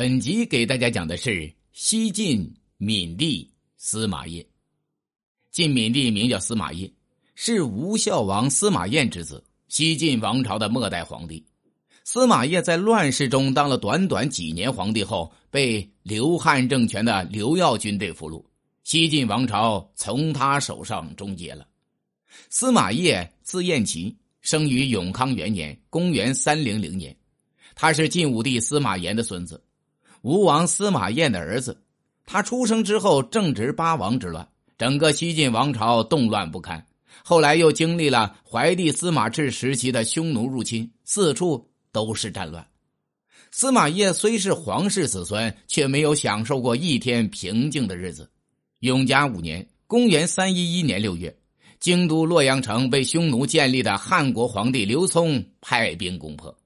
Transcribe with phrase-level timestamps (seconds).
[0.00, 4.42] 本集给大家讲的是西晋闵帝司马邺。
[5.50, 6.90] 晋闵帝名叫司马邺，
[7.34, 11.44] 是吴孝王司马彦之子，西晋王朝的末代皇帝。
[12.02, 18.42] 司马邺在乱世中当了短短几年皇帝后，被刘汉政权的刘耀军队俘虏，
[18.84, 21.68] 西晋王朝从他手上终结了。
[22.48, 27.14] 司马邺字彦齐，生于永康元年（公元300年），
[27.76, 29.62] 他是晋武帝司马炎的孙子。
[30.22, 31.82] 吴王司马彦的儿子，
[32.26, 36.86] 他出生之后正值八王之乱，整个西晋王朝动乱不堪。
[37.24, 42.66] 后来又经历了怀帝司马炽时期的匈奴入侵，四处都是战乱。
[43.50, 48.30] 司马邺虽是皇室子孙，却没有享受过一天平静的日子。
[48.80, 51.34] 永嘉五年（公元311年六月），
[51.80, 56.56] 京都洛阳城被匈奴建立的汉国皇帝刘聪派兵攻破，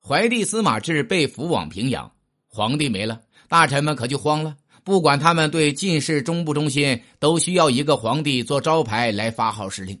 [0.00, 2.10] 怀帝司马炽被俘往平阳。
[2.52, 4.56] 皇帝没了，大臣们可就慌了。
[4.82, 10.00] 不管他们对进士忠不忠心，都需要一个皇帝做招牌来发号施令。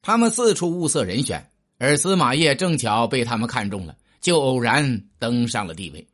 [0.00, 6.06] 他们四处物色人选，而司马邺正巧被他们看中了，就偶然登上了帝位。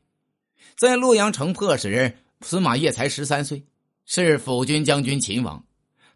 [0.77, 3.63] 在洛阳城破时，司马邺才十三岁，
[4.07, 5.65] 是辅军将军秦王。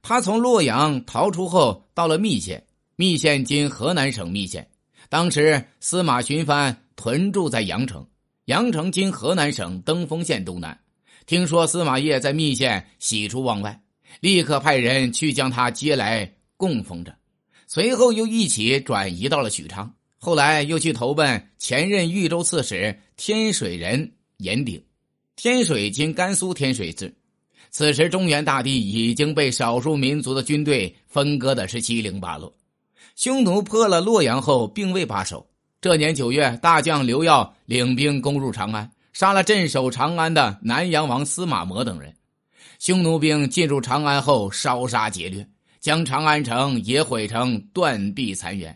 [0.02, 4.68] 他从洛阳逃出后，到了密县，密县今河南省密县。
[5.08, 8.04] 当时司马寻藩屯驻在阳城。
[8.46, 10.78] 阳城今河南省登封县东南，
[11.24, 13.80] 听说司马邺在密县喜出望外，
[14.20, 17.16] 立刻派人去将他接来供奉着。
[17.66, 24.84] 随后又一起转移到了许昌，后来又去投奔前任豫州刺史天水人严鼎。
[25.36, 27.14] 天水今甘肃天水市。
[27.70, 32.54] 此时中原大地已经被少数民族的军队分割的是七零八落，
[33.16, 35.46] 匈奴破了洛阳后，并未罢手。
[35.84, 42.10] 这年九月，大将刘耀领兵攻入长安，杀了镇守长安的南阳王司马模等人。
[42.78, 45.46] 匈奴兵进入长安后，烧杀劫掠，
[45.80, 48.74] 将长安城也毁成断壁残垣。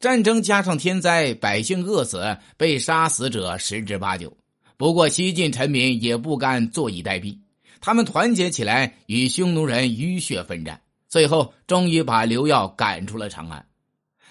[0.00, 4.34] 战争加上天灾，百姓饿死，被杀死者十之八九。
[4.78, 7.36] 不过西晋臣民也不甘坐以待毙，
[7.78, 13.62] 他们团结起来与匈奴人浴血奋战，最后终于把刘耀赶出了长安。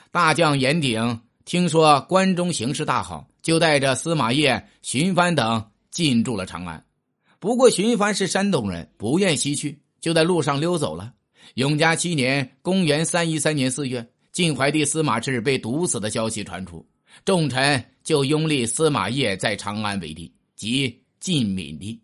[0.09, 1.21] 大将严鼎。
[1.47, 6.85] 听说关中形势大好，就带着司马邺、荀帆等进驻了长安。
[7.39, 11.13] 不过荀帆是山东人，不愿西去，就在路上溜走了。
[11.53, 16.85] 永嘉七年（公元313年四月），晋怀帝司马炽被毒死的消息传出，
[17.23, 21.97] 众臣就拥立司马邺在长安为帝，即晋闵帝，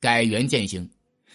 [0.00, 0.90] 改元建兴。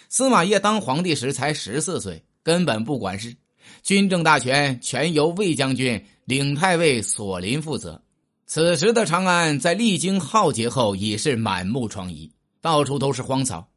[0.09, 3.33] 司马邺当皇帝时才十四岁，根本不管事，
[3.81, 6.03] 军政大权全由魏将军。
[6.25, 8.01] 领太尉索林负责。
[8.45, 12.31] 此时的长安在历经浩劫后已是满目疮痍，
[12.61, 13.67] 到处都是荒草，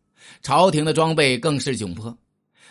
[0.43, 2.17] 朝廷的装备更是窘迫，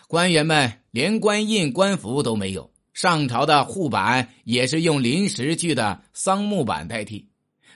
[0.08, 7.28] 官员们连官印、官服都没有，上朝的护板也是用临时锯的桑木板代替。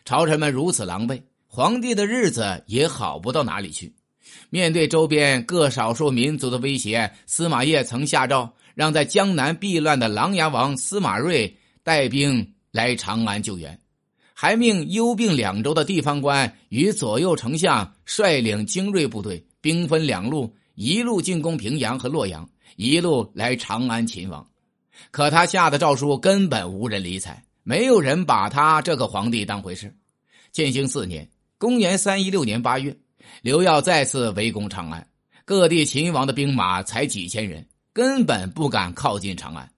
[0.06, 3.94] 朝臣们如此狼狈，皇帝的日子也好不到哪里去。
[4.52, 11.58] 面对周边各少数民族的威胁，司马邺曾下诏让在江南避乱的琅琊王司马睿。
[11.82, 13.80] 带兵来长安救援，
[14.36, 24.48] 还命幽并两州的地方官与左右丞相率领精锐部队，兵分两路，一路进攻平阳和洛阳，一路来长安擒王。
[25.10, 29.96] 可他下的诏书根本无人理睬，没有人把他这个皇帝当回事。
[30.52, 32.96] 建兴四年（公元316年八月），
[33.42, 35.08] 刘耀再次围攻长安，
[35.44, 37.66] 各地秦王的兵马才几千人，
[38.00, 39.70] 根本不敢靠近长安。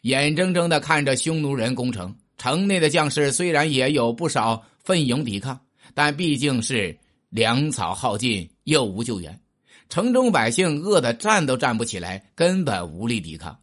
[0.00, 5.60] 眼睁睁的看着匈奴人攻城，城内的将士虽然也有不少奋勇抵抗，
[5.92, 6.98] 但毕竟是
[7.28, 9.38] 粮草耗尽，又无救援，
[9.90, 13.54] 城中百姓饿得站都站不起来，根本无力抵抗。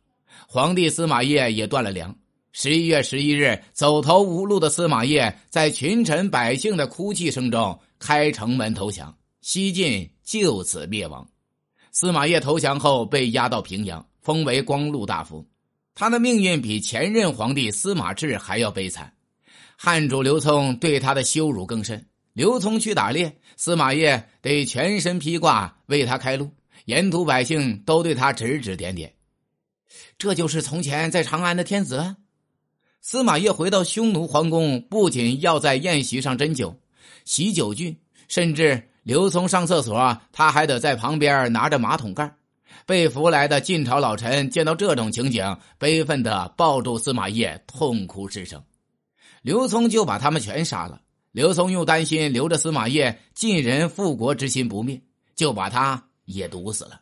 [0.47, 2.15] 皇帝司马邺也断了粮。
[2.51, 11.27] 十一月十一日，走投无路的司马邺在群臣百姓的哭泣声中开城门投降，西晋就此灭亡。
[11.95, 15.47] 司马邺投降后被押到平阳，封为光禄大夫。
[15.93, 19.13] 他的命运比前任皇帝司马炽还要悲惨，
[19.77, 22.05] 汉主刘聪对他的羞辱更深。
[22.33, 26.51] 刘聪去打猎，司马邺得全身披挂为他开路，
[26.83, 29.13] 沿途百姓都对他指指点点。
[30.17, 32.17] 这就是从前在长安的天子。
[32.99, 36.77] 司马邺回到匈奴皇宫，不仅要在宴席上斟酒、
[37.23, 42.35] 洗酒具，甚至刘聪上厕所，他还得在旁边拿着马桶盖。
[42.87, 48.59] 被俘来的晋朝老臣见到这种情景，悲愤的抱住司马邺，痛哭失声。
[49.43, 50.99] 刘聪就把他们全杀了。
[51.31, 54.99] 刘聪又担心留着司马懿晋人复国之心不灭，
[55.35, 56.99] 就把他也毒死了。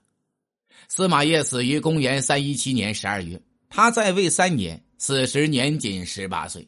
[0.90, 6.68] 司马懿死于公元三一七年十二月，他在位三年，此时年仅十八岁，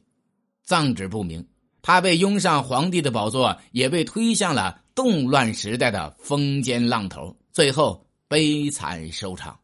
[0.63, 1.45] 葬址不明。
[1.81, 9.59] 他被拥上皇帝的宝座，也被推向了动乱时代的风尖浪头，最后悲惨收场。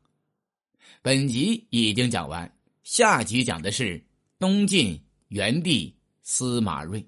[1.02, 4.04] 本集已经讲完，下集讲的是
[4.38, 7.08] 东晋元帝司马睿。